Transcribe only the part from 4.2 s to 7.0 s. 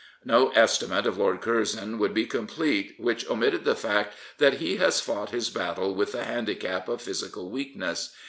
that he has fought his battle with the handicap